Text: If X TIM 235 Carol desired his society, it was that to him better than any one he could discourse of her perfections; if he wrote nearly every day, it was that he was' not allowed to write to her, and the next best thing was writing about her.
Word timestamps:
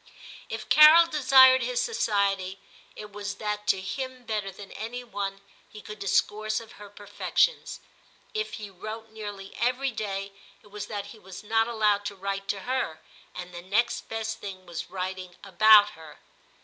If 0.49 0.61
X 0.61 0.73
TIM 0.73 0.79
235 0.79 0.79
Carol 0.79 1.21
desired 1.21 1.61
his 1.61 1.79
society, 1.79 2.59
it 2.95 3.11
was 3.13 3.35
that 3.35 3.67
to 3.67 3.79
him 3.81 4.23
better 4.25 4.49
than 4.51 4.71
any 4.71 5.03
one 5.03 5.41
he 5.69 5.79
could 5.79 5.99
discourse 5.99 6.59
of 6.59 6.71
her 6.77 6.89
perfections; 6.89 7.79
if 8.33 8.53
he 8.53 8.71
wrote 8.71 9.11
nearly 9.11 9.53
every 9.57 9.91
day, 9.91 10.31
it 10.63 10.71
was 10.71 10.87
that 10.87 11.11
he 11.13 11.19
was' 11.19 11.43
not 11.43 11.67
allowed 11.67 12.03
to 12.05 12.15
write 12.15 12.47
to 12.47 12.61
her, 12.61 12.99
and 13.35 13.53
the 13.53 13.61
next 13.61 14.09
best 14.09 14.39
thing 14.39 14.65
was 14.65 14.89
writing 14.89 15.35
about 15.43 15.91
her. 15.91 16.17